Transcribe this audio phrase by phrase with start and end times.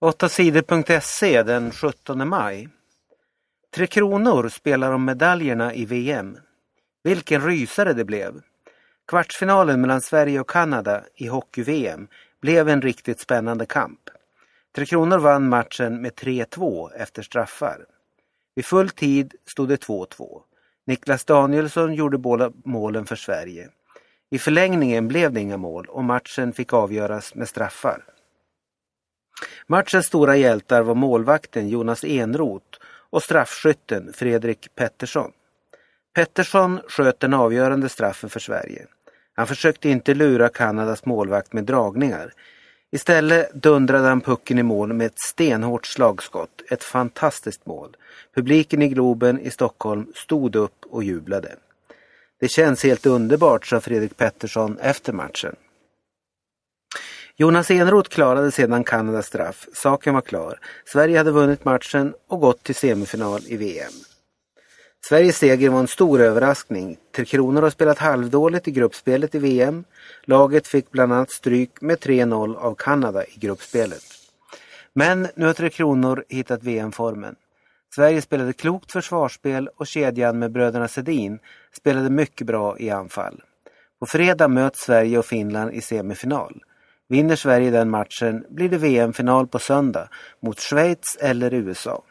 [0.00, 2.68] 8sidor.se den 17 maj.
[3.74, 6.38] Tre Kronor spelar om medaljerna i VM.
[7.04, 8.40] Vilken rysare det blev!
[9.08, 12.08] Kvartsfinalen mellan Sverige och Kanada i hockey-VM
[12.42, 14.00] blev en riktigt spännande kamp.
[14.74, 17.86] Tre Kronor vann matchen med 3-2 efter straffar.
[18.54, 20.40] Vid full tid stod det 2-2.
[20.86, 23.68] Niklas Danielsson gjorde båda målen för Sverige.
[24.30, 28.15] I förlängningen blev det inga mål och matchen fick avgöras med straffar.
[29.68, 32.78] Matchens stora hjältar var målvakten Jonas Enroth
[33.10, 35.32] och straffskytten Fredrik Pettersson.
[36.14, 38.86] Pettersson sköt den avgörande straffen för Sverige.
[39.34, 42.32] Han försökte inte lura Kanadas målvakt med dragningar.
[42.92, 46.62] Istället dundrade han pucken i mål med ett stenhårt slagskott.
[46.70, 47.96] Ett fantastiskt mål.
[48.34, 51.56] Publiken i Globen i Stockholm stod upp och jublade.
[52.40, 55.56] Det känns helt underbart, sa Fredrik Pettersson efter matchen.
[57.38, 59.68] Jonas Enroth klarade sedan Kanadas straff.
[59.72, 60.58] Saken var klar.
[60.84, 63.92] Sverige hade vunnit matchen och gått till semifinal i VM.
[65.08, 66.96] Sveriges seger var en stor överraskning.
[67.16, 69.84] Tre Kronor har spelat halvdåligt i gruppspelet i VM.
[70.24, 74.02] Laget fick bland annat stryk med 3-0 av Kanada i gruppspelet.
[74.92, 77.34] Men nu har Tre Kronor hittat VM-formen.
[77.94, 81.38] Sverige spelade klokt försvarsspel och kedjan med bröderna Sedin
[81.76, 83.42] spelade mycket bra i anfall.
[84.00, 86.62] På fredag möts Sverige och Finland i semifinal.
[87.08, 90.08] Vinner Sverige den matchen blir det VM-final på söndag
[90.40, 92.02] mot Schweiz eller USA.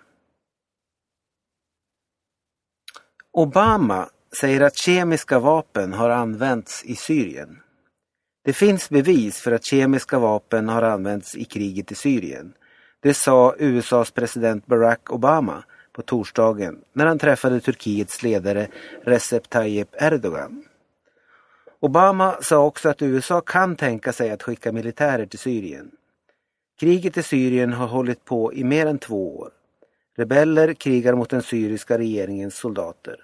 [3.32, 7.60] Obama säger att kemiska vapen har använts i Syrien.
[8.46, 12.54] Det finns bevis för att kemiska vapen har använts i kriget i Syrien.
[13.00, 18.68] Det sa USAs president Barack Obama på torsdagen när han träffade Turkiets ledare
[19.04, 20.64] Recep Tayyip Erdogan.
[21.86, 25.92] Obama sa också att USA kan tänka sig att skicka militärer till Syrien.
[26.80, 29.50] Kriget i Syrien har hållit på i mer än två år.
[30.18, 33.16] Rebeller krigar mot den syriska regeringens soldater.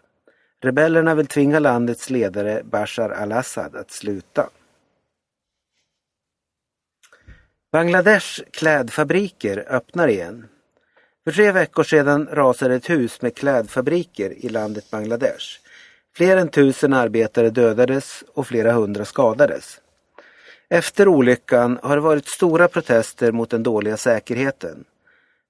[0.63, 4.49] Rebellerna vill tvinga landets ledare Bashar al-Assad att sluta.
[7.71, 10.47] Bangladesh klädfabriker öppnar igen.
[11.23, 15.59] För tre veckor sedan rasade ett hus med klädfabriker i landet Bangladesh.
[16.15, 19.81] Fler än tusen arbetare dödades och flera hundra skadades.
[20.69, 24.83] Efter olyckan har det varit stora protester mot den dåliga säkerheten.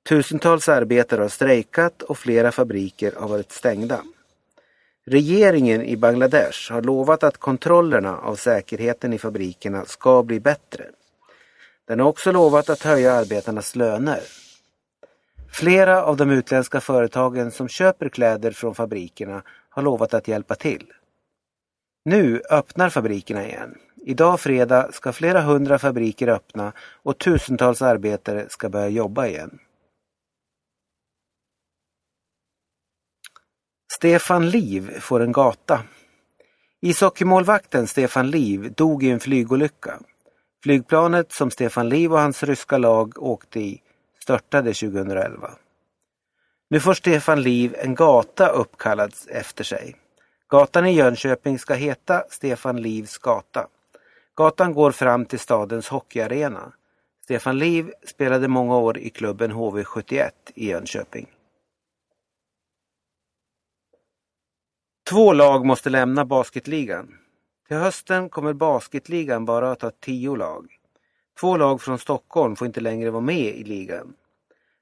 [0.09, 4.01] Tusentals arbetare har strejkat och flera fabriker har varit stängda.
[5.05, 10.85] Regeringen i Bangladesh har lovat att kontrollerna av säkerheten i fabrikerna ska bli bättre.
[11.87, 14.21] Den har också lovat att höja arbetarnas löner.
[15.51, 20.93] Flera av de utländska företagen som köper kläder från fabrikerna har lovat att hjälpa till.
[22.05, 23.75] Nu öppnar fabrikerna igen.
[24.05, 29.59] Idag fredag ska flera hundra fabriker öppna och tusentals arbetare ska börja jobba igen.
[33.93, 35.83] Stefan Liv får en gata.
[36.81, 39.99] Ishockeymålvakten Stefan Liv dog i en flygolycka.
[40.63, 43.81] Flygplanet som Stefan Liv och hans ryska lag åkte i
[44.31, 45.51] störtade 2011.
[46.69, 49.95] Nu får Stefan Liv en gata uppkallad efter sig.
[50.47, 53.67] Gatan i Jönköping ska heta Stefan Livs gata.
[54.35, 56.73] Gatan går fram till stadens hockeyarena.
[57.23, 61.27] Stefan Liv spelade många år i klubben HV71 i Jönköping.
[65.09, 67.17] Två lag måste lämna basketligan.
[67.67, 70.80] Till hösten kommer basketligan bara att ha tio lag.
[71.41, 74.13] Två lag från Stockholm får inte längre vara med i ligan.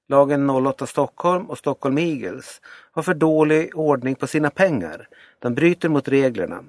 [0.07, 2.61] Lagen 08 Stockholm och Stockholm Eagles
[2.91, 5.07] har för dålig ordning på sina pengar.
[5.39, 6.63] De bryter mot reglerna.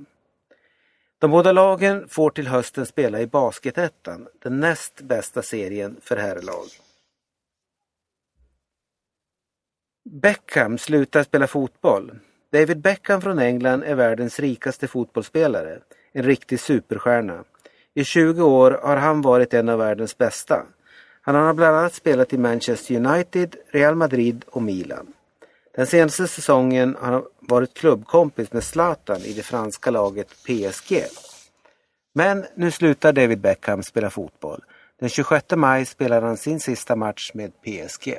[1.18, 6.66] De båda lagen får till hösten spela i Basketettan, den näst bästa serien för herrlag.
[10.04, 12.18] Beckham slutar spela fotboll.
[12.52, 15.78] David Beckham från England är världens rikaste fotbollsspelare.
[16.12, 17.44] En riktig superstjärna.
[18.00, 20.62] I 20 år har han varit en av världens bästa.
[21.22, 25.06] Han har bland annat spelat i Manchester United, Real Madrid och Milan.
[25.76, 31.02] Den senaste säsongen har han varit klubbkompis med Zlatan i det franska laget PSG.
[32.14, 34.64] Men nu slutar David Beckham spela fotboll.
[35.00, 38.18] Den 26 maj spelar han sin sista match med PSG.